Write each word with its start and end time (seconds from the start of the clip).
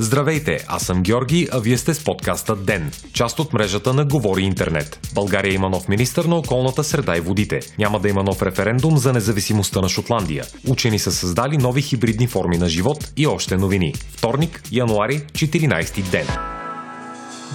Здравейте, 0.00 0.64
аз 0.68 0.82
съм 0.82 1.02
Георги, 1.02 1.48
а 1.52 1.58
вие 1.58 1.78
сте 1.78 1.94
с 1.94 2.04
подкаста 2.04 2.56
ДЕН, 2.56 2.90
част 3.12 3.38
от 3.38 3.52
мрежата 3.52 3.94
на 3.94 4.04
Говори 4.04 4.42
Интернет. 4.42 5.08
България 5.14 5.54
има 5.54 5.68
нов 5.68 5.88
министр 5.88 6.28
на 6.28 6.36
околната 6.36 6.84
среда 6.84 7.16
и 7.16 7.20
водите. 7.20 7.60
Няма 7.78 8.00
да 8.00 8.08
има 8.08 8.22
нов 8.22 8.42
референдум 8.42 8.96
за 8.96 9.12
независимостта 9.12 9.80
на 9.80 9.88
Шотландия. 9.88 10.44
Учени 10.68 10.98
са 10.98 11.12
създали 11.12 11.56
нови 11.56 11.82
хибридни 11.82 12.26
форми 12.26 12.58
на 12.58 12.68
живот 12.68 13.12
и 13.16 13.26
още 13.26 13.56
новини. 13.56 13.94
Вторник, 14.10 14.62
януари, 14.72 15.20
14 15.20 16.10
ден. 16.10 16.47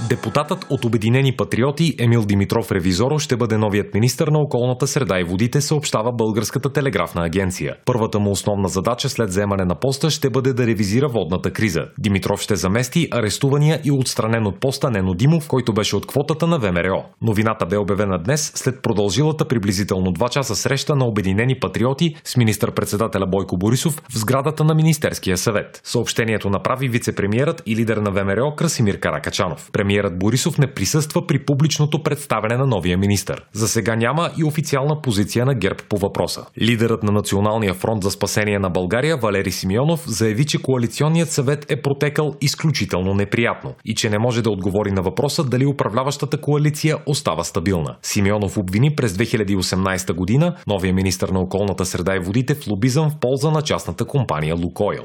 Депутатът 0.09 0.65
от 0.69 0.85
Обединени 0.85 1.35
патриоти 1.35 1.95
Емил 1.99 2.25
Димитров 2.25 2.71
Ревизоро 2.71 3.19
ще 3.19 3.37
бъде 3.37 3.57
новият 3.57 3.93
министр 3.93 4.31
на 4.31 4.39
околната 4.39 4.87
среда 4.87 5.19
и 5.19 5.23
водите, 5.23 5.61
съобщава 5.61 6.11
Българската 6.11 6.73
телеграфна 6.73 7.25
агенция. 7.25 7.75
Първата 7.85 8.19
му 8.19 8.31
основна 8.31 8.67
задача 8.67 9.09
след 9.09 9.29
вземане 9.29 9.65
на 9.65 9.75
поста 9.75 10.09
ще 10.09 10.29
бъде 10.29 10.53
да 10.53 10.67
ревизира 10.67 11.07
водната 11.07 11.51
криза. 11.51 11.85
Димитров 11.97 12.41
ще 12.41 12.55
замести 12.55 13.07
арестувания 13.11 13.79
и 13.83 13.91
отстранен 13.91 14.47
от 14.47 14.59
поста 14.59 14.89
Нено 14.89 15.13
Димов, 15.13 15.47
който 15.47 15.73
беше 15.73 15.95
от 15.95 16.07
квотата 16.07 16.47
на 16.47 16.57
ВМРО. 16.59 17.05
Новината 17.21 17.65
бе 17.65 17.77
обявена 17.77 18.17
днес 18.17 18.51
след 18.55 18.81
продължилата 18.81 19.45
приблизително 19.45 20.13
2 20.13 20.29
часа 20.29 20.55
среща 20.55 20.95
на 20.95 21.05
Обединени 21.05 21.59
патриоти 21.59 22.15
с 22.23 22.37
министър-председателя 22.37 23.27
Бойко 23.27 23.57
Борисов 23.57 24.03
в 24.11 24.17
сградата 24.17 24.63
на 24.63 24.75
Министерския 24.75 25.37
съвет. 25.37 25.81
Съобщението 25.83 26.49
направи 26.49 26.89
вице-премьерът 26.89 27.63
и 27.65 27.75
лидер 27.75 27.97
на 27.97 28.11
ВМРО 28.11 28.55
Красимир 28.55 28.99
Каракачанов. 28.99 29.69
Премиерът 29.93 30.19
Борисов 30.19 30.57
не 30.57 30.73
присъства 30.73 31.27
при 31.27 31.45
публичното 31.45 32.03
представяне 32.03 32.57
на 32.57 32.67
новия 32.67 32.97
министър. 32.97 33.45
За 33.51 33.67
сега 33.67 33.95
няма 33.95 34.31
и 34.39 34.43
официална 34.43 35.01
позиция 35.01 35.45
на 35.45 35.55
ГЕРБ 35.55 35.79
по 35.89 35.97
въпроса. 35.97 36.45
Лидерът 36.61 37.03
на 37.03 37.11
Националния 37.11 37.73
фронт 37.73 38.03
за 38.03 38.11
спасение 38.11 38.59
на 38.59 38.69
България 38.69 39.17
Валери 39.17 39.51
Симеонов 39.51 40.03
заяви, 40.07 40.45
че 40.45 40.61
коалиционният 40.61 41.29
съвет 41.29 41.71
е 41.71 41.81
протекал 41.81 42.35
изключително 42.41 43.13
неприятно 43.13 43.73
и 43.85 43.95
че 43.95 44.09
не 44.09 44.19
може 44.19 44.41
да 44.41 44.49
отговори 44.49 44.91
на 44.91 45.01
въпроса 45.01 45.43
дали 45.43 45.65
управляващата 45.65 46.41
коалиция 46.41 46.97
остава 47.05 47.43
стабилна. 47.43 47.95
Симеонов 48.01 48.57
обвини 48.57 48.95
през 48.95 49.13
2018 49.13 50.13
година 50.13 50.55
новия 50.67 50.93
министър 50.93 51.29
на 51.29 51.39
околната 51.39 51.85
среда 51.85 52.15
и 52.15 52.19
водите 52.19 52.55
в 52.55 52.67
лобизъм 52.67 53.09
в 53.09 53.19
полза 53.19 53.51
на 53.51 53.61
частната 53.61 54.05
компания 54.05 54.55
Лукойл. 54.55 55.03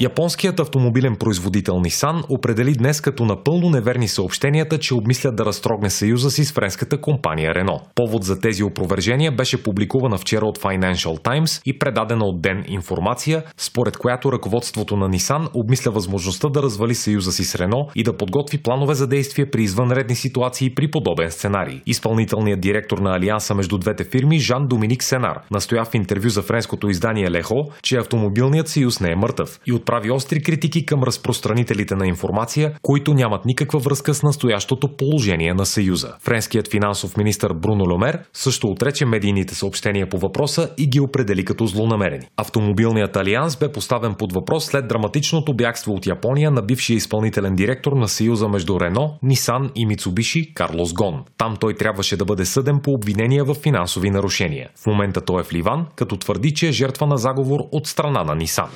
Японският 0.00 0.60
автомобилен 0.60 1.16
производител 1.16 1.74
Nissan 1.74 2.24
определи 2.28 2.72
днес 2.72 3.00
като 3.00 3.24
напълно 3.24 3.70
неверни 3.70 4.08
съобщенията, 4.08 4.78
че 4.78 4.94
обмислят 4.94 5.36
да 5.36 5.44
разтрогне 5.44 5.90
съюза 5.90 6.30
си 6.30 6.44
с 6.44 6.52
френската 6.52 7.00
компания 7.00 7.54
Renault. 7.54 7.80
Повод 7.94 8.24
за 8.24 8.40
тези 8.40 8.62
опровержения 8.62 9.32
беше 9.32 9.62
публикувана 9.62 10.18
вчера 10.18 10.46
от 10.46 10.58
Financial 10.58 11.24
Times 11.24 11.62
и 11.66 11.78
предадена 11.78 12.24
от 12.24 12.42
Ден 12.42 12.64
информация, 12.68 13.42
според 13.56 13.96
която 13.96 14.32
ръководството 14.32 14.96
на 14.96 15.08
Nissan 15.08 15.48
обмисля 15.54 15.90
възможността 15.90 16.48
да 16.48 16.62
развали 16.62 16.94
съюза 16.94 17.32
си 17.32 17.44
с 17.44 17.56
Renault 17.56 17.92
и 17.94 18.02
да 18.02 18.16
подготви 18.16 18.58
планове 18.58 18.94
за 18.94 19.06
действие 19.06 19.50
при 19.50 19.62
извънредни 19.62 20.14
ситуации 20.14 20.74
при 20.74 20.90
подобен 20.90 21.30
сценарий. 21.30 21.80
Изпълнителният 21.86 22.60
директор 22.60 22.98
на 22.98 23.16
Алианса 23.16 23.54
между 23.54 23.78
двете 23.78 24.04
фирми 24.04 24.38
Жан 24.38 24.66
Доминик 24.68 25.02
Сенар 25.02 25.40
настоя 25.50 25.84
в 25.84 25.94
интервю 25.94 26.28
за 26.28 26.42
френското 26.42 26.88
издание 26.88 27.30
Лехо, 27.30 27.54
че 27.82 27.96
автомобилният 27.96 28.68
съюз 28.68 29.00
не 29.00 29.12
е 29.12 29.16
мъртъв 29.16 29.60
и 29.66 29.72
от 29.72 29.87
отправи 29.88 30.10
остри 30.10 30.42
критики 30.42 30.86
към 30.86 31.02
разпространителите 31.02 31.94
на 31.94 32.06
информация, 32.06 32.72
които 32.82 33.14
нямат 33.14 33.44
никаква 33.44 33.78
връзка 33.78 34.14
с 34.14 34.22
настоящото 34.22 34.96
положение 34.96 35.54
на 35.54 35.66
Съюза. 35.66 36.14
Френският 36.20 36.70
финансов 36.70 37.16
министр 37.16 37.54
Бруно 37.54 37.84
Ломер 37.84 38.18
също 38.32 38.66
отрече 38.66 39.06
медийните 39.06 39.54
съобщения 39.54 40.08
по 40.08 40.18
въпроса 40.18 40.70
и 40.78 40.88
ги 40.88 41.00
определи 41.00 41.44
като 41.44 41.66
злонамерени. 41.66 42.26
Автомобилният 42.36 43.16
алианс 43.16 43.56
бе 43.56 43.72
поставен 43.72 44.14
под 44.14 44.32
въпрос 44.32 44.64
след 44.64 44.88
драматичното 44.88 45.54
бягство 45.54 45.92
от 45.92 46.06
Япония 46.06 46.50
на 46.50 46.62
бившия 46.62 46.96
изпълнителен 46.96 47.54
директор 47.54 47.92
на 47.92 48.08
Съюза 48.08 48.48
между 48.48 48.80
Рено, 48.80 49.18
Нисан 49.22 49.70
и 49.74 49.86
Мицубиши 49.86 50.54
Карлос 50.54 50.92
Гон. 50.92 51.24
Там 51.38 51.56
той 51.60 51.74
трябваше 51.74 52.16
да 52.16 52.24
бъде 52.24 52.44
съден 52.44 52.80
по 52.82 52.92
обвинения 52.92 53.44
в 53.44 53.54
финансови 53.54 54.10
нарушения. 54.10 54.68
В 54.82 54.86
момента 54.86 55.20
той 55.20 55.40
е 55.40 55.44
в 55.44 55.52
Ливан, 55.52 55.86
като 55.96 56.16
твърди, 56.16 56.54
че 56.54 56.68
е 56.68 56.72
жертва 56.72 57.06
на 57.06 57.16
заговор 57.16 57.60
от 57.72 57.86
страна 57.86 58.24
на 58.24 58.34
Нисан. 58.34 58.68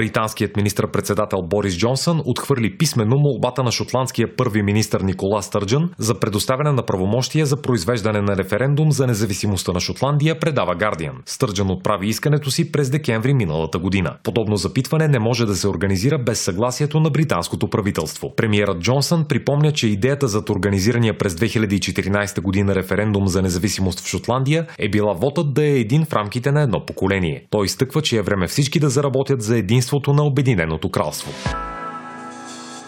Британският 0.00 0.56
министр-председател 0.56 1.38
Борис 1.42 1.76
Джонсън 1.78 2.22
отхвърли 2.24 2.76
писменно 2.78 3.16
молбата 3.18 3.62
на 3.62 3.72
шотландския 3.72 4.36
първи 4.36 4.62
министр 4.62 5.02
Никола 5.02 5.42
Стърджън 5.42 5.90
за 5.98 6.20
предоставяне 6.20 6.72
на 6.72 6.82
правомощия 6.82 7.46
за 7.46 7.62
произвеждане 7.62 8.20
на 8.20 8.36
референдум 8.36 8.92
за 8.92 9.06
независимостта 9.06 9.72
на 9.72 9.80
Шотландия, 9.80 10.38
предава 10.38 10.74
Гардиан. 10.74 11.14
Стърджън 11.26 11.70
отправи 11.70 12.08
искането 12.08 12.50
си 12.50 12.72
през 12.72 12.90
декември 12.90 13.34
миналата 13.34 13.78
година. 13.78 14.16
Подобно 14.22 14.56
запитване 14.56 15.08
не 15.08 15.18
може 15.18 15.46
да 15.46 15.56
се 15.56 15.68
организира 15.68 16.18
без 16.18 16.40
съгласието 16.40 17.00
на 17.00 17.10
британското 17.10 17.68
правителство. 17.68 18.32
Премиерът 18.36 18.80
Джонсън 18.80 19.24
припомня, 19.28 19.72
че 19.72 19.88
идеята 19.88 20.28
за 20.28 20.42
организирания 20.50 21.18
през 21.18 21.34
2014 21.34 22.40
година 22.40 22.74
референдум 22.74 23.28
за 23.28 23.42
независимост 23.42 24.00
в 24.00 24.08
Шотландия 24.08 24.66
е 24.78 24.88
била 24.88 25.12
вотът 25.12 25.54
да 25.54 25.64
е 25.64 25.78
един 25.78 26.04
в 26.04 26.12
рамките 26.12 26.52
на 26.52 26.62
едно 26.62 26.86
поколение. 26.86 27.46
Той 27.50 27.64
изтъква, 27.64 28.02
че 28.02 28.16
е 28.16 28.22
време 28.22 28.46
всички 28.46 28.80
да 28.80 28.88
заработят 28.88 29.42
за 29.42 29.58
единство 29.58 29.89
единството 29.90 30.12
на 30.12 30.24
Обединеното 30.24 30.88
кралство. 30.88 31.32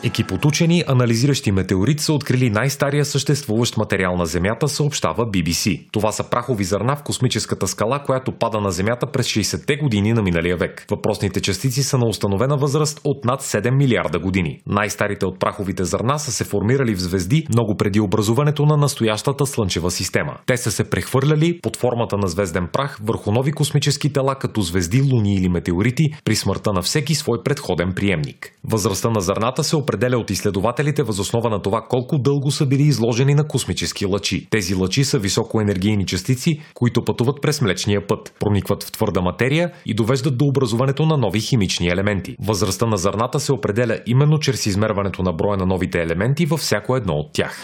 Екип 0.05 0.33
от 0.33 0.45
учени, 0.45 0.85
анализиращи 0.87 1.53
метеорит, 1.53 2.01
са 2.01 2.13
открили 2.13 2.51
най-стария 2.51 3.05
съществуващ 3.05 3.77
материал 3.77 4.17
на 4.17 4.27
Земята, 4.27 4.69
съобщава 4.69 5.27
BBC. 5.27 5.87
Това 5.93 6.13
са 6.13 6.31
прахови 6.31 6.65
зърна 6.65 6.97
в 6.97 7.03
космическата 7.03 7.67
скала, 7.67 8.03
която 8.03 8.33
пада 8.33 8.61
на 8.61 8.71
Земята 8.71 9.07
през 9.13 9.27
60-те 9.27 9.77
години 9.77 10.13
на 10.13 10.23
миналия 10.23 10.57
век. 10.57 10.85
Въпросните 10.91 11.41
частици 11.41 11.83
са 11.83 11.99
на 11.99 12.07
установена 12.07 12.57
възраст 12.57 13.01
от 13.05 13.25
над 13.25 13.43
7 13.43 13.77
милиарда 13.77 14.19
години. 14.19 14.61
Най-старите 14.67 15.27
от 15.27 15.41
праховите 15.41 15.85
зърна 15.85 16.19
са 16.19 16.33
се 16.33 16.45
формирали 16.45 16.95
в 16.95 17.01
звезди 17.01 17.47
много 17.49 17.77
преди 17.77 18.01
образуването 18.01 18.67
на 18.67 18.77
настоящата 18.77 19.47
Слънчева 19.47 19.91
система. 19.91 20.37
Те 20.47 20.57
са 20.57 20.71
се 20.71 20.91
прехвърляли 20.91 21.61
под 21.63 21.77
формата 21.77 22.17
на 22.17 22.29
звезден 22.29 22.69
прах 22.73 22.99
върху 23.03 23.33
нови 23.33 23.53
космически 23.53 24.13
тела 24.13 24.35
като 24.35 24.61
звезди, 24.61 25.03
луни 25.03 25.35
или 25.35 25.49
метеорити 25.49 26.15
при 26.25 26.37
смъртта 26.37 26.73
на 26.73 26.83
всеки 26.83 27.15
свой 27.15 27.39
предходен 27.45 27.93
приемник. 27.97 28.53
Възрастта 28.65 29.11
на 29.11 29.21
зърната 29.21 29.65
се 29.65 29.77
определя 29.77 29.92
от 30.17 30.31
изследователите 30.31 31.03
възоснова 31.03 31.51
на 31.51 31.63
това 31.63 31.81
колко 31.89 32.19
дълго 32.19 32.51
са 32.51 32.67
били 32.67 32.83
изложени 32.83 33.35
на 33.35 33.49
космически 33.49 34.07
лъчи. 34.07 34.47
Тези 34.51 34.75
лъчи 34.75 35.05
са 35.05 35.19
високоенергийни 35.19 36.07
частици, 36.07 36.61
които 36.75 37.05
пътуват 37.05 37.43
през 37.43 37.61
Млечния 37.61 38.07
път, 38.07 38.35
проникват 38.41 38.85
в 38.85 38.93
твърда 38.93 39.21
материя 39.21 39.73
и 39.87 39.95
довеждат 39.95 40.39
до 40.39 40.45
образуването 40.45 41.07
на 41.07 41.17
нови 41.17 41.41
химични 41.41 41.89
елементи. 41.89 42.37
Възрастта 42.41 42.87
на 42.87 42.97
зърната 42.97 43.41
се 43.41 43.53
определя 43.53 43.99
именно 44.07 44.39
чрез 44.39 44.67
измерването 44.67 45.23
на 45.23 45.33
броя 45.33 45.57
на 45.57 45.67
новите 45.67 46.03
елементи 46.03 46.47
във 46.47 46.61
всяко 46.61 46.97
едно 46.97 47.13
от 47.15 47.33
тях. 47.33 47.63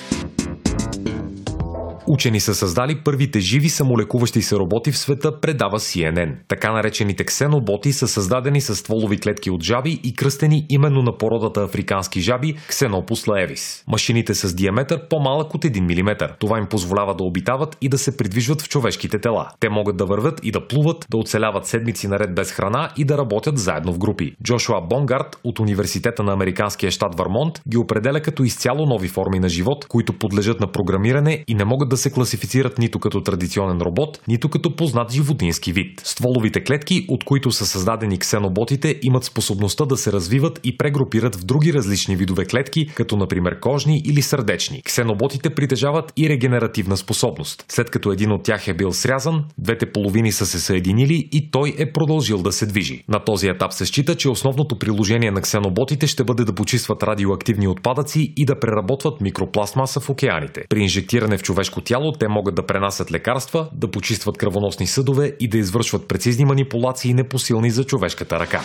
Учени 2.11 2.41
са 2.41 2.55
създали 2.55 3.01
първите 3.05 3.41
живи 3.41 3.69
самолекуващи 3.69 4.43
се 4.43 4.57
роботи 4.57 4.93
в 4.93 4.99
света, 4.99 5.41
предава 5.41 5.79
CNN. 5.79 6.35
Така 6.49 6.73
наречените 6.73 7.25
ксеноботи 7.25 7.93
са 7.93 8.09
създадени 8.09 8.61
с 8.61 8.77
стволови 8.77 9.19
клетки 9.19 9.51
от 9.51 9.63
жаби 9.63 10.01
и 10.05 10.15
кръстени 10.15 10.67
именно 10.69 11.03
на 11.03 11.17
породата 11.19 11.63
африкански 11.63 12.21
жаби 12.21 12.55
Ксенопус 12.69 13.27
лаевис. 13.27 13.85
Машините 13.89 14.35
с 14.35 14.55
диаметър 14.55 15.09
по-малък 15.09 15.55
от 15.55 15.65
1 15.65 15.81
мм. 15.81 16.29
Това 16.39 16.59
им 16.59 16.67
позволява 16.67 17.15
да 17.15 17.25
обитават 17.25 17.77
и 17.81 17.89
да 17.89 17.99
се 17.99 18.17
придвижват 18.17 18.63
в 18.63 18.69
човешките 18.69 19.19
тела. 19.21 19.49
Те 19.61 19.69
могат 19.69 19.97
да 19.97 20.05
вървят 20.05 20.41
и 20.43 20.51
да 20.51 20.67
плуват, 20.67 21.07
да 21.11 21.17
оцеляват 21.17 21.67
седмици 21.67 22.09
наред 22.09 22.35
без 22.35 22.53
храна 22.53 22.91
и 22.97 23.05
да 23.05 23.19
работят 23.19 23.59
заедно 23.59 23.93
в 23.93 23.99
групи. 23.99 24.35
Джошуа 24.45 24.81
Бонгард 24.81 25.41
от 25.45 25.59
Университета 25.59 26.23
на 26.23 26.33
американския 26.33 26.91
щат 26.91 27.19
Вармонт 27.19 27.61
ги 27.69 27.77
определя 27.77 28.21
като 28.21 28.43
изцяло 28.43 28.87
нови 28.87 29.09
форми 29.09 29.39
на 29.39 29.49
живот, 29.49 29.87
които 29.89 30.13
подлежат 30.19 30.61
на 30.61 30.73
програмиране 30.73 31.45
и 31.49 31.55
не 31.55 31.65
могат 31.65 31.89
да 31.89 31.98
се 31.99 32.11
класифицират 32.11 32.79
нито 32.79 32.99
като 32.99 33.21
традиционен 33.21 33.81
робот, 33.81 34.21
нито 34.29 34.49
като 34.49 34.77
познат 34.77 35.13
животински 35.13 35.73
вид. 35.73 36.01
Стволовите 36.05 36.65
клетки, 36.65 37.07
от 37.09 37.25
които 37.25 37.51
са 37.51 37.67
създадени 37.67 38.19
ксеноботите, 38.19 38.99
имат 39.03 39.25
способността 39.25 39.85
да 39.85 39.97
се 39.97 40.13
развиват 40.13 40.61
и 40.65 40.79
прегрупират 40.79 41.37
в 41.37 41.45
други 41.45 41.73
различни 41.73 42.17
видове 42.17 42.45
клетки, 42.45 42.87
като 42.87 43.17
например 43.17 43.61
кожни 43.61 44.03
или 44.05 44.23
сърдечни. 44.23 44.83
Ксеноботите 44.83 45.51
притежават 45.51 46.13
и 46.17 46.29
регенеративна 46.29 46.97
способност. 46.97 47.65
След 47.69 47.91
като 47.91 48.13
един 48.13 48.33
от 48.33 48.43
тях 48.43 48.69
е 48.69 48.75
бил 48.75 48.93
срязан, 48.93 49.45
двете 49.59 49.93
половини 49.93 50.33
са 50.33 50.47
се 50.47 50.61
съединили 50.61 51.29
и 51.33 51.51
той 51.51 51.75
е 51.79 51.93
продължил 51.93 52.39
да 52.43 52.53
се 52.53 52.67
движи. 52.67 53.05
На 53.09 53.25
този 53.25 53.49
етап 53.49 53.73
се 53.73 53.87
счита, 53.87 54.15
че 54.15 54.29
основното 54.29 54.79
приложение 54.79 55.31
на 55.31 55.41
ксеноботите 55.41 56.07
ще 56.07 56.25
бъде 56.25 56.45
да 56.45 56.55
почистват 56.55 57.03
радиоактивни 57.03 57.69
отпадъци 57.69 58.33
и 58.37 58.45
да 58.45 58.61
преработват 58.61 59.21
микропластмаса 59.21 60.01
в 60.01 60.11
океаните. 60.11 60.65
При 60.69 60.81
инжектиране 60.81 61.39
в 61.39 61.43
човешко 61.43 61.81
тяло 61.89 62.13
те 62.13 62.29
могат 62.29 62.55
да 62.55 62.67
пренасят 62.67 63.13
лекарства, 63.13 63.69
да 63.73 63.91
почистват 63.91 64.39
кръвоносни 64.39 64.87
съдове 64.87 65.33
и 65.41 65.49
да 65.49 65.59
извършват 65.59 66.09
прецизни 66.09 66.45
манипулации 66.45 67.15
непосилни 67.15 67.71
за 67.71 67.85
човешката 67.85 68.39
ръка. 68.39 68.61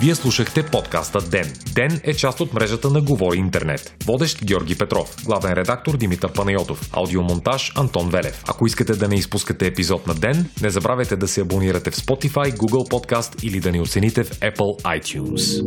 Вие 0.00 0.14
слушахте 0.14 0.62
подкаста 0.62 1.20
Ден. 1.20 1.52
Ден 1.74 2.00
е 2.04 2.14
част 2.14 2.40
от 2.40 2.54
мрежата 2.54 2.90
на 2.90 3.00
Говори 3.00 3.38
Интернет. 3.38 3.96
Водещ 4.04 4.44
Георги 4.44 4.78
Петров, 4.78 5.16
главен 5.24 5.52
редактор 5.52 5.96
Димитър 5.96 6.32
Панайотов, 6.32 6.90
аудиомонтаж 6.92 7.72
Антон 7.76 8.10
Велев. 8.10 8.44
Ако 8.48 8.66
искате 8.66 8.92
да 8.92 9.08
не 9.08 9.14
изпускате 9.14 9.66
епизод 9.66 10.06
на 10.06 10.14
Ден, 10.14 10.46
не 10.62 10.70
забравяйте 10.70 11.16
да 11.16 11.28
се 11.28 11.40
абонирате 11.40 11.90
в 11.90 11.96
Spotify, 11.96 12.56
Google 12.56 12.90
Podcast 12.90 13.44
или 13.44 13.60
да 13.60 13.72
ни 13.72 13.80
оцените 13.80 14.24
в 14.24 14.30
Apple 14.30 14.82
iTunes. 14.82 15.64